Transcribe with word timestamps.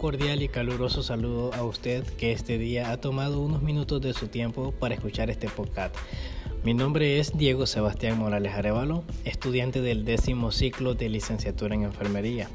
cordial 0.00 0.40
y 0.40 0.48
caluroso 0.48 1.02
saludo 1.02 1.52
a 1.52 1.62
usted 1.62 2.02
que 2.16 2.32
este 2.32 2.56
día 2.56 2.90
ha 2.90 2.96
tomado 3.02 3.38
unos 3.38 3.60
minutos 3.60 4.00
de 4.00 4.14
su 4.14 4.28
tiempo 4.28 4.72
para 4.72 4.94
escuchar 4.94 5.28
este 5.28 5.46
podcast. 5.50 5.94
Mi 6.64 6.72
nombre 6.72 7.20
es 7.20 7.36
Diego 7.36 7.66
Sebastián 7.66 8.18
Morales 8.18 8.54
Arevalo, 8.54 9.04
estudiante 9.26 9.82
del 9.82 10.06
décimo 10.06 10.52
ciclo 10.52 10.94
de 10.94 11.10
licenciatura 11.10 11.74
en 11.74 11.82
enfermería. 11.82 12.48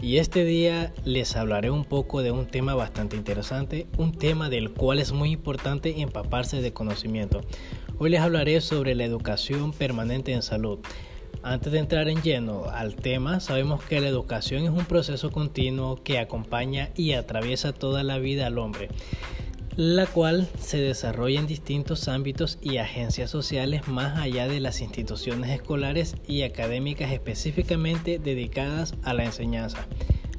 Y 0.00 0.16
este 0.16 0.46
día 0.46 0.94
les 1.04 1.36
hablaré 1.36 1.70
un 1.70 1.84
poco 1.84 2.22
de 2.22 2.30
un 2.30 2.46
tema 2.46 2.74
bastante 2.74 3.14
interesante, 3.14 3.86
un 3.98 4.12
tema 4.12 4.48
del 4.48 4.70
cual 4.70 4.98
es 4.98 5.12
muy 5.12 5.32
importante 5.32 6.00
empaparse 6.00 6.62
de 6.62 6.72
conocimiento. 6.72 7.42
Hoy 7.98 8.08
les 8.08 8.22
hablaré 8.22 8.62
sobre 8.62 8.94
la 8.94 9.04
educación 9.04 9.74
permanente 9.74 10.32
en 10.32 10.40
salud. 10.40 10.78
Antes 11.46 11.72
de 11.72 11.78
entrar 11.78 12.08
en 12.08 12.22
lleno 12.22 12.64
al 12.72 12.96
tema, 12.96 13.38
sabemos 13.38 13.80
que 13.80 14.00
la 14.00 14.08
educación 14.08 14.64
es 14.64 14.70
un 14.70 14.84
proceso 14.84 15.30
continuo 15.30 16.02
que 16.02 16.18
acompaña 16.18 16.90
y 16.96 17.12
atraviesa 17.12 17.72
toda 17.72 18.02
la 18.02 18.18
vida 18.18 18.48
al 18.48 18.58
hombre, 18.58 18.88
la 19.76 20.06
cual 20.06 20.48
se 20.58 20.78
desarrolla 20.78 21.38
en 21.38 21.46
distintos 21.46 22.08
ámbitos 22.08 22.58
y 22.62 22.78
agencias 22.78 23.30
sociales 23.30 23.86
más 23.86 24.18
allá 24.18 24.48
de 24.48 24.58
las 24.58 24.80
instituciones 24.80 25.50
escolares 25.50 26.16
y 26.26 26.42
académicas 26.42 27.12
específicamente 27.12 28.18
dedicadas 28.18 28.96
a 29.04 29.14
la 29.14 29.22
enseñanza. 29.22 29.86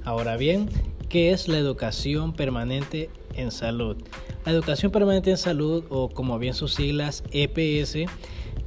Ahora 0.03 0.35
bien, 0.35 0.69
¿qué 1.07 1.31
es 1.31 1.47
la 1.47 1.57
educación 1.57 2.33
permanente 2.33 3.09
en 3.33 3.51
salud? 3.51 3.95
La 4.45 4.51
educación 4.51 4.91
permanente 4.91 5.31
en 5.31 5.37
salud, 5.37 5.85
o 5.87 6.09
como 6.09 6.37
bien 6.37 6.53
sus 6.53 6.73
siglas 6.73 7.23
EPS, 7.31 8.11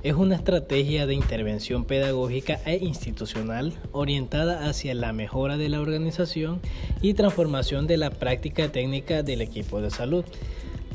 es 0.03 0.15
una 0.15 0.37
estrategia 0.37 1.07
de 1.07 1.15
intervención 1.15 1.85
pedagógica 1.85 2.59
e 2.65 2.77
institucional 2.77 3.75
orientada 3.93 4.69
hacia 4.69 4.95
la 4.95 5.13
mejora 5.13 5.59
de 5.59 5.69
la 5.69 5.81
organización 5.81 6.61
y 7.03 7.15
transformación 7.15 7.87
de 7.87 7.99
la 7.99 8.11
práctica 8.11 8.69
técnica 8.71 9.23
del 9.23 9.43
equipo 9.43 9.81
de 9.83 9.91
salud. 9.91 10.25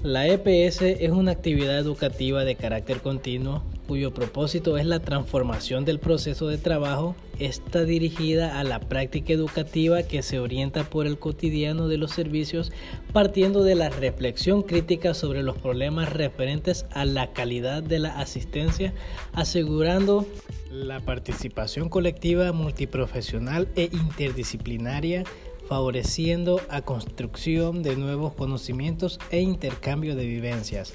La 0.02 0.28
EPS 0.28 0.82
es 0.82 1.12
una 1.12 1.32
actividad 1.32 1.78
educativa 1.78 2.44
de 2.44 2.56
carácter 2.56 3.02
continuo 3.02 3.64
cuyo 3.88 4.14
propósito 4.14 4.78
es 4.78 4.86
la 4.86 5.00
transformación 5.00 5.86
del 5.86 6.00
proceso 6.00 6.48
de 6.48 6.58
trabajo, 6.58 7.16
está 7.40 7.84
dirigida 7.84 8.60
a 8.60 8.64
la 8.64 8.80
práctica 8.80 9.34
educativa 9.34 10.04
que 10.04 10.22
se 10.22 10.40
orienta 10.40 10.84
por 10.84 11.08
el 11.08 11.20
cotidiano 11.20 11.88
de 11.88 11.98
los 11.98 12.12
servicios, 12.12 12.72
partiendo 13.14 13.64
de 13.64 13.76
la 13.76 13.90
reflexión 13.90 14.64
crítica 14.64 15.14
sobre 15.14 15.44
los 15.44 15.58
problemas 15.58 16.12
referentes 16.12 16.86
a 16.92 17.06
la 17.06 17.34
calidad 17.34 17.84
de 17.84 18.00
la 18.00 18.20
asistencia, 18.20 18.94
asegurando 19.34 20.26
la 20.72 21.00
participación 21.00 21.90
colectiva 21.90 22.52
multiprofesional 22.52 23.68
e 23.76 23.90
interdisciplinaria 23.92 25.24
favoreciendo 25.68 26.62
a 26.70 26.82
construcción 26.82 27.84
de 27.84 27.96
nuevos 27.96 28.34
conocimientos 28.34 29.20
e 29.32 29.42
intercambio 29.42 30.16
de 30.16 30.26
vivencias, 30.26 30.94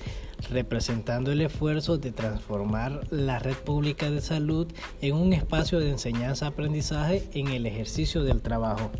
representando 0.49 1.33
el 1.33 1.41
esfuerzo 1.43 1.99
de 1.99 2.13
transformar 2.13 3.07
la 3.11 3.39
red 3.39 3.57
pública 3.57 4.11
de 4.11 4.21
salud 4.21 4.67
en 5.01 5.17
un 5.17 5.33
espacio 5.33 5.81
de 5.81 5.91
enseñanza-aprendizaje 5.91 7.25
en 7.33 7.49
el 7.49 7.67
ejercicio 7.67 8.25
del 8.25 8.43
trabajo. 8.43 8.91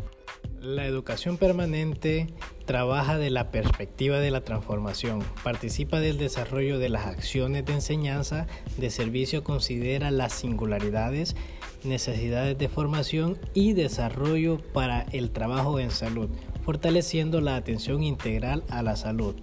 La 0.61 0.85
educación 0.85 1.37
permanente 1.37 2.27
trabaja 2.65 3.17
de 3.17 3.31
la 3.31 3.49
perspectiva 3.49 4.19
de 4.19 4.29
la 4.29 4.41
transformación, 4.41 5.23
participa 5.43 5.99
del 5.99 6.19
desarrollo 6.19 6.77
de 6.77 6.89
las 6.89 7.07
acciones 7.07 7.65
de 7.65 7.73
enseñanza, 7.73 8.45
de 8.77 8.91
servicio 8.91 9.43
considera 9.43 10.11
las 10.11 10.33
singularidades, 10.33 11.35
necesidades 11.83 12.59
de 12.59 12.69
formación 12.69 13.39
y 13.55 13.73
desarrollo 13.73 14.59
para 14.71 15.01
el 15.11 15.31
trabajo 15.31 15.79
en 15.79 15.89
salud, 15.89 16.29
fortaleciendo 16.63 17.41
la 17.41 17.55
atención 17.55 18.03
integral 18.03 18.63
a 18.69 18.83
la 18.83 18.95
salud. 18.95 19.35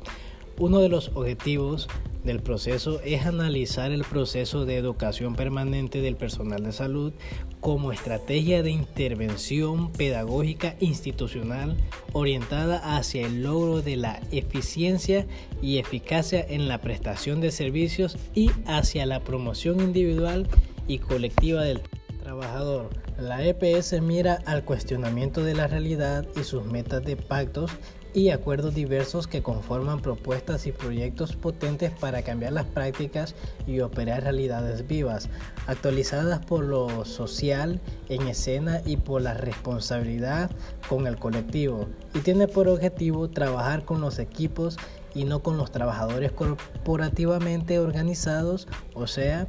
Uno 0.60 0.80
de 0.80 0.88
los 0.88 1.12
objetivos 1.14 1.88
del 2.24 2.40
proceso 2.40 3.00
es 3.04 3.26
analizar 3.26 3.92
el 3.92 4.02
proceso 4.02 4.64
de 4.64 4.76
educación 4.76 5.36
permanente 5.36 6.00
del 6.00 6.16
personal 6.16 6.64
de 6.64 6.72
salud 6.72 7.12
como 7.60 7.92
estrategia 7.92 8.64
de 8.64 8.72
intervención 8.72 9.92
pedagógica 9.92 10.74
institucional 10.80 11.76
orientada 12.12 12.96
hacia 12.96 13.24
el 13.24 13.44
logro 13.44 13.82
de 13.82 13.96
la 13.96 14.20
eficiencia 14.32 15.28
y 15.62 15.78
eficacia 15.78 16.44
en 16.48 16.66
la 16.66 16.78
prestación 16.78 17.40
de 17.40 17.52
servicios 17.52 18.18
y 18.34 18.50
hacia 18.66 19.06
la 19.06 19.20
promoción 19.20 19.80
individual 19.80 20.48
y 20.88 20.98
colectiva 20.98 21.62
del 21.62 21.82
trabajador. 22.20 22.90
La 23.16 23.44
EPS 23.44 24.00
mira 24.02 24.42
al 24.44 24.64
cuestionamiento 24.64 25.42
de 25.42 25.54
la 25.54 25.68
realidad 25.68 26.26
y 26.36 26.42
sus 26.42 26.64
metas 26.64 27.04
de 27.04 27.16
pactos 27.16 27.70
y 28.14 28.30
acuerdos 28.30 28.74
diversos 28.74 29.26
que 29.26 29.42
conforman 29.42 30.00
propuestas 30.00 30.66
y 30.66 30.72
proyectos 30.72 31.36
potentes 31.36 31.90
para 31.90 32.22
cambiar 32.22 32.52
las 32.52 32.64
prácticas 32.64 33.34
y 33.66 33.80
operar 33.80 34.22
realidades 34.22 34.86
vivas, 34.86 35.28
actualizadas 35.66 36.44
por 36.44 36.64
lo 36.64 37.04
social 37.04 37.80
en 38.08 38.28
escena 38.28 38.80
y 38.84 38.96
por 38.96 39.22
la 39.22 39.34
responsabilidad 39.34 40.50
con 40.88 41.06
el 41.06 41.16
colectivo, 41.16 41.88
y 42.14 42.20
tiene 42.20 42.48
por 42.48 42.68
objetivo 42.68 43.28
trabajar 43.28 43.84
con 43.84 44.00
los 44.00 44.18
equipos 44.18 44.76
y 45.14 45.24
no 45.24 45.42
con 45.42 45.56
los 45.56 45.70
trabajadores 45.70 46.32
corporativamente 46.32 47.78
organizados, 47.78 48.68
o 48.94 49.06
sea, 49.06 49.46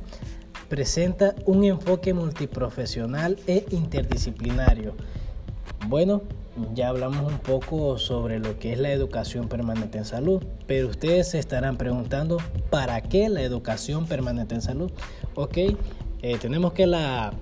presenta 0.68 1.36
un 1.46 1.64
enfoque 1.64 2.14
multiprofesional 2.14 3.38
e 3.48 3.66
interdisciplinario. 3.72 4.96
Bueno, 5.88 6.22
ya 6.74 6.90
hablamos 6.90 7.32
un 7.32 7.40
poco 7.40 7.98
sobre 7.98 8.40
lo 8.40 8.60
que 8.60 8.74
es 8.74 8.80
la 8.80 8.92
educación 8.92 9.48
permanente 9.48 9.98
en 9.98 10.06
salud, 10.06 10.44
pero 10.68 10.90
ustedes 10.90 11.30
se 11.30 11.40
estarán 11.40 11.78
preguntando, 11.78 12.38
¿para 12.70 13.02
qué 13.02 13.30
la 13.30 13.42
educación 13.42 14.06
permanente 14.06 14.56
en 14.56 14.62
salud? 14.62 14.92
Ok, 15.36 15.58
eh, 15.58 16.38
tenemos 16.40 16.74
que 16.74 16.88
la 16.88 17.34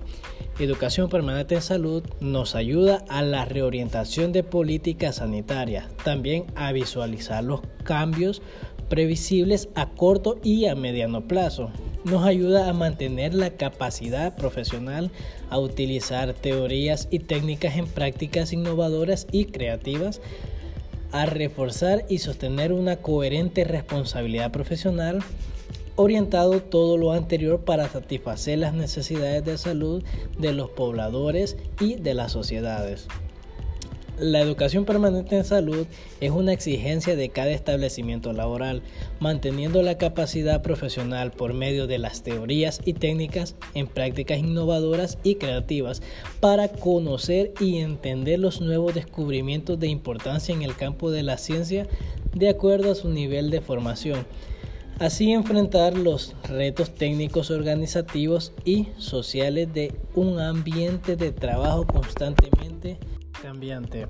educación 0.58 1.08
permanente 1.08 1.54
en 1.54 1.62
salud 1.62 2.02
nos 2.20 2.54
ayuda 2.54 3.04
a 3.08 3.22
la 3.22 3.44
reorientación 3.44 4.32
de 4.32 4.42
políticas 4.42 5.16
sanitarias, 5.16 5.86
también 6.04 6.46
a 6.54 6.72
visualizar 6.72 7.44
los 7.44 7.60
cambios 7.84 8.42
previsibles 8.88 9.68
a 9.74 9.90
corto 9.90 10.38
y 10.42 10.66
a 10.66 10.74
mediano 10.74 11.26
plazo 11.28 11.70
nos 12.08 12.24
ayuda 12.24 12.68
a 12.68 12.72
mantener 12.72 13.34
la 13.34 13.50
capacidad 13.50 14.34
profesional 14.34 15.10
a 15.50 15.58
utilizar 15.58 16.32
teorías 16.32 17.08
y 17.10 17.20
técnicas 17.20 17.76
en 17.76 17.86
prácticas 17.86 18.52
innovadoras 18.52 19.26
y 19.30 19.46
creativas, 19.46 20.20
a 21.12 21.26
reforzar 21.26 22.04
y 22.08 22.18
sostener 22.18 22.72
una 22.72 22.96
coherente 22.96 23.64
responsabilidad 23.64 24.50
profesional, 24.50 25.20
orientado 25.96 26.62
todo 26.62 26.96
lo 26.96 27.12
anterior 27.12 27.60
para 27.60 27.88
satisfacer 27.88 28.58
las 28.58 28.74
necesidades 28.74 29.44
de 29.44 29.58
salud 29.58 30.02
de 30.38 30.52
los 30.52 30.70
pobladores 30.70 31.56
y 31.80 31.96
de 31.96 32.14
las 32.14 32.32
sociedades. 32.32 33.08
La 34.20 34.40
educación 34.40 34.84
permanente 34.84 35.36
en 35.36 35.44
salud 35.44 35.86
es 36.20 36.32
una 36.32 36.52
exigencia 36.52 37.14
de 37.14 37.28
cada 37.28 37.52
establecimiento 37.52 38.32
laboral, 38.32 38.82
manteniendo 39.20 39.80
la 39.80 39.96
capacidad 39.96 40.60
profesional 40.60 41.30
por 41.30 41.54
medio 41.54 41.86
de 41.86 41.98
las 41.98 42.24
teorías 42.24 42.80
y 42.84 42.94
técnicas 42.94 43.54
en 43.74 43.86
prácticas 43.86 44.40
innovadoras 44.40 45.18
y 45.22 45.36
creativas 45.36 46.02
para 46.40 46.66
conocer 46.66 47.52
y 47.60 47.76
entender 47.78 48.40
los 48.40 48.60
nuevos 48.60 48.92
descubrimientos 48.92 49.78
de 49.78 49.86
importancia 49.86 50.52
en 50.52 50.62
el 50.62 50.74
campo 50.74 51.12
de 51.12 51.22
la 51.22 51.38
ciencia 51.38 51.86
de 52.34 52.48
acuerdo 52.48 52.90
a 52.90 52.96
su 52.96 53.10
nivel 53.10 53.50
de 53.50 53.60
formación. 53.60 54.26
Así 54.98 55.30
enfrentar 55.30 55.96
los 55.96 56.34
retos 56.42 56.92
técnicos 56.92 57.52
organizativos 57.52 58.52
y 58.64 58.88
sociales 58.96 59.72
de 59.72 59.94
un 60.16 60.40
ambiente 60.40 61.14
de 61.14 61.30
trabajo 61.30 61.86
constantemente 61.86 62.98
cambiante. 63.42 64.06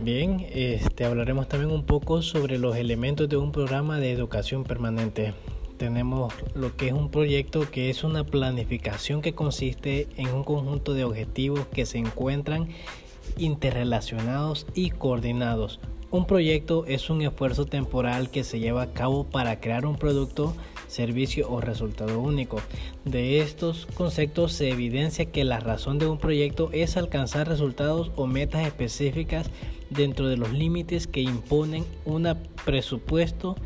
Bien, 0.00 0.44
este, 0.52 1.04
hablaremos 1.04 1.48
también 1.48 1.70
un 1.70 1.84
poco 1.84 2.22
sobre 2.22 2.58
los 2.58 2.76
elementos 2.76 3.28
de 3.28 3.36
un 3.36 3.52
programa 3.52 3.98
de 3.98 4.12
educación 4.12 4.64
permanente. 4.64 5.34
Tenemos 5.76 6.32
lo 6.54 6.76
que 6.76 6.88
es 6.88 6.92
un 6.92 7.10
proyecto 7.10 7.70
que 7.70 7.90
es 7.90 8.04
una 8.04 8.24
planificación 8.24 9.22
que 9.22 9.34
consiste 9.34 10.08
en 10.16 10.28
un 10.28 10.44
conjunto 10.44 10.94
de 10.94 11.04
objetivos 11.04 11.66
que 11.68 11.86
se 11.86 11.98
encuentran 11.98 12.68
interrelacionados 13.36 14.66
y 14.74 14.90
coordinados. 14.90 15.80
Un 16.10 16.26
proyecto 16.26 16.84
es 16.86 17.10
un 17.10 17.22
esfuerzo 17.22 17.66
temporal 17.66 18.30
que 18.30 18.44
se 18.44 18.60
lleva 18.60 18.82
a 18.82 18.92
cabo 18.92 19.24
para 19.24 19.60
crear 19.60 19.84
un 19.86 19.96
producto 19.96 20.54
servicio 20.94 21.50
o 21.50 21.60
resultado 21.60 22.20
único. 22.20 22.60
De 23.04 23.40
estos 23.40 23.86
conceptos 23.94 24.52
se 24.52 24.70
evidencia 24.70 25.26
que 25.26 25.44
la 25.44 25.60
razón 25.60 25.98
de 25.98 26.06
un 26.06 26.18
proyecto 26.18 26.70
es 26.72 26.96
alcanzar 26.96 27.48
resultados 27.48 28.12
o 28.16 28.26
metas 28.26 28.66
específicas 28.66 29.50
dentro 29.90 30.28
de 30.28 30.36
los 30.36 30.52
límites 30.52 31.06
que 31.06 31.20
imponen 31.20 31.84
un 32.04 32.26
presupuesto 32.64 33.56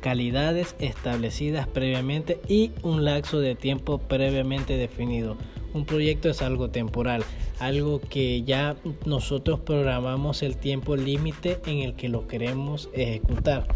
calidades 0.00 0.76
establecidas 0.78 1.66
previamente 1.66 2.40
y 2.48 2.70
un 2.82 3.04
lapso 3.04 3.40
de 3.40 3.56
tiempo 3.56 3.98
previamente 3.98 4.76
definido. 4.76 5.36
Un 5.74 5.84
proyecto 5.84 6.28
es 6.28 6.42
algo 6.42 6.70
temporal, 6.70 7.24
algo 7.58 8.00
que 8.00 8.42
ya 8.42 8.76
nosotros 9.04 9.60
programamos 9.60 10.42
el 10.42 10.56
tiempo 10.56 10.94
límite 10.94 11.58
en 11.66 11.78
el 11.78 11.94
que 11.94 12.08
lo 12.08 12.28
queremos 12.28 12.88
ejecutar. 12.92 13.66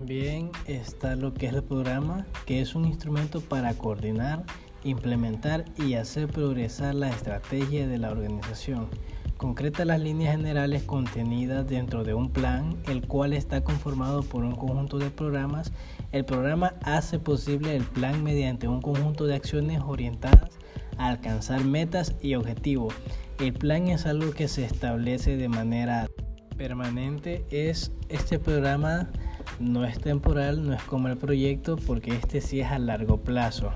También 0.00 0.50
está 0.64 1.14
lo 1.14 1.34
que 1.34 1.48
es 1.48 1.52
el 1.52 1.62
programa, 1.62 2.26
que 2.46 2.62
es 2.62 2.74
un 2.74 2.86
instrumento 2.86 3.42
para 3.42 3.74
coordinar, 3.74 4.44
implementar 4.82 5.66
y 5.76 5.92
hacer 5.92 6.26
progresar 6.26 6.94
la 6.94 7.10
estrategia 7.10 7.86
de 7.86 7.98
la 7.98 8.10
organización. 8.10 8.88
Concreta 9.36 9.84
las 9.84 10.00
líneas 10.00 10.34
generales 10.34 10.84
contenidas 10.84 11.68
dentro 11.68 12.02
de 12.02 12.14
un 12.14 12.30
plan, 12.30 12.78
el 12.88 13.06
cual 13.06 13.34
está 13.34 13.62
conformado 13.62 14.22
por 14.22 14.42
un 14.42 14.54
conjunto 14.54 14.96
de 14.96 15.10
programas. 15.10 15.70
El 16.12 16.24
programa 16.24 16.72
hace 16.82 17.18
posible 17.18 17.76
el 17.76 17.84
plan 17.84 18.24
mediante 18.24 18.68
un 18.68 18.80
conjunto 18.80 19.26
de 19.26 19.34
acciones 19.34 19.82
orientadas 19.82 20.48
a 20.96 21.08
alcanzar 21.08 21.62
metas 21.62 22.14
y 22.22 22.36
objetivos. 22.36 22.94
El 23.38 23.52
plan 23.52 23.88
es 23.88 24.06
algo 24.06 24.32
que 24.32 24.48
se 24.48 24.64
establece 24.64 25.36
de 25.36 25.50
manera 25.50 26.08
permanente. 26.56 27.44
Es 27.50 27.92
este 28.08 28.38
programa 28.38 29.10
no 29.60 29.84
es 29.84 30.00
temporal, 30.00 30.66
no 30.66 30.74
es 30.74 30.82
como 30.82 31.08
el 31.08 31.16
proyecto, 31.16 31.76
porque 31.76 32.12
este 32.12 32.40
sí 32.40 32.60
es 32.60 32.70
a 32.70 32.78
largo 32.78 33.18
plazo. 33.18 33.70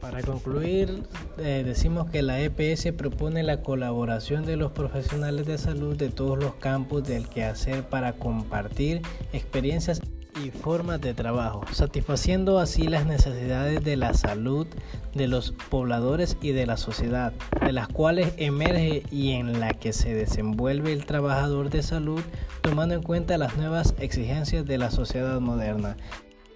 Para 0.00 0.22
concluir, 0.22 1.02
eh, 1.38 1.62
decimos 1.64 2.08
que 2.10 2.22
la 2.22 2.40
EPS 2.40 2.92
propone 2.92 3.42
la 3.42 3.62
colaboración 3.62 4.46
de 4.46 4.56
los 4.56 4.72
profesionales 4.72 5.46
de 5.46 5.58
salud 5.58 5.96
de 5.96 6.08
todos 6.08 6.38
los 6.38 6.54
campos 6.54 7.06
del 7.06 7.28
quehacer 7.28 7.84
para 7.84 8.14
compartir 8.14 9.02
experiencias 9.32 10.00
y 10.44 10.50
formas 10.50 11.00
de 11.00 11.14
trabajo, 11.14 11.62
satisfaciendo 11.72 12.58
así 12.58 12.88
las 12.88 13.06
necesidades 13.06 13.84
de 13.84 13.96
la 13.96 14.14
salud 14.14 14.66
de 15.14 15.28
los 15.28 15.52
pobladores 15.70 16.36
y 16.40 16.52
de 16.52 16.66
la 16.66 16.76
sociedad, 16.76 17.32
de 17.64 17.72
las 17.72 17.88
cuales 17.88 18.32
emerge 18.36 19.02
y 19.10 19.32
en 19.32 19.60
la 19.60 19.74
que 19.74 19.92
se 19.92 20.14
desenvuelve 20.14 20.92
el 20.92 21.06
trabajador 21.06 21.70
de 21.70 21.82
salud, 21.82 22.22
tomando 22.62 22.94
en 22.94 23.02
cuenta 23.02 23.38
las 23.38 23.56
nuevas 23.56 23.94
exigencias 23.98 24.64
de 24.66 24.78
la 24.78 24.90
sociedad 24.90 25.40
moderna. 25.40 25.96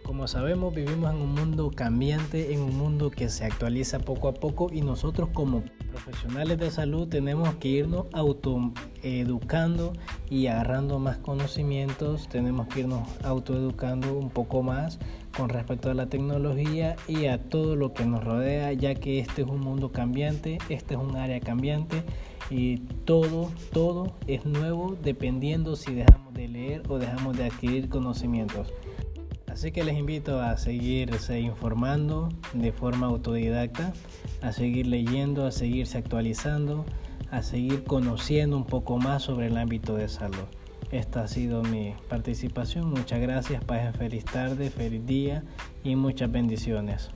Como 0.04 0.28
sabemos, 0.28 0.74
vivimos 0.74 1.14
en 1.14 1.22
un 1.22 1.34
mundo 1.34 1.70
cambiante, 1.74 2.52
en 2.52 2.60
un 2.60 2.76
mundo 2.76 3.10
que 3.10 3.30
se 3.30 3.46
actualiza 3.46 3.98
poco 4.00 4.28
a 4.28 4.34
poco 4.34 4.70
y 4.70 4.82
nosotros 4.82 5.30
como 5.32 5.64
profesionales 5.90 6.58
de 6.58 6.70
salud 6.70 7.08
tenemos 7.08 7.54
que 7.54 7.68
irnos 7.68 8.06
autoeducando 8.12 9.94
y 10.28 10.48
agarrando 10.48 10.98
más 10.98 11.16
conocimientos, 11.16 12.28
tenemos 12.28 12.68
que 12.68 12.80
irnos 12.80 13.08
autoeducando 13.24 14.12
un 14.12 14.28
poco 14.28 14.62
más 14.62 14.98
con 15.34 15.48
respecto 15.48 15.90
a 15.90 15.94
la 15.94 16.06
tecnología 16.06 16.96
y 17.08 17.24
a 17.26 17.42
todo 17.42 17.74
lo 17.74 17.94
que 17.94 18.04
nos 18.04 18.22
rodea, 18.22 18.74
ya 18.74 18.94
que 18.94 19.20
este 19.20 19.40
es 19.40 19.48
un 19.48 19.60
mundo 19.60 19.90
cambiante, 19.90 20.58
este 20.68 20.94
es 20.94 21.00
un 21.00 21.16
área 21.16 21.40
cambiante 21.40 22.02
y 22.50 22.76
todo, 23.06 23.50
todo 23.72 24.12
es 24.26 24.44
nuevo 24.44 24.98
dependiendo 25.02 25.76
si 25.76 25.94
dejamos 25.94 26.34
de 26.34 26.48
leer 26.48 26.82
o 26.90 26.98
dejamos 26.98 27.38
de 27.38 27.44
adquirir 27.44 27.88
conocimientos. 27.88 28.70
Así 29.54 29.70
que 29.70 29.84
les 29.84 29.96
invito 29.96 30.40
a 30.40 30.56
seguirse 30.56 31.38
informando 31.38 32.28
de 32.54 32.72
forma 32.72 33.06
autodidacta, 33.06 33.92
a 34.42 34.50
seguir 34.50 34.88
leyendo, 34.88 35.46
a 35.46 35.52
seguirse 35.52 35.96
actualizando, 35.96 36.84
a 37.30 37.40
seguir 37.40 37.84
conociendo 37.84 38.56
un 38.56 38.64
poco 38.64 38.98
más 38.98 39.22
sobre 39.22 39.46
el 39.46 39.56
ámbito 39.56 39.94
de 39.94 40.08
salud. 40.08 40.42
Esta 40.90 41.22
ha 41.22 41.28
sido 41.28 41.62
mi 41.62 41.94
participación. 42.08 42.90
Muchas 42.90 43.20
gracias, 43.20 43.62
pasen 43.64 43.94
feliz 43.94 44.24
tarde, 44.24 44.70
feliz 44.70 45.06
día 45.06 45.44
y 45.84 45.94
muchas 45.94 46.32
bendiciones. 46.32 47.10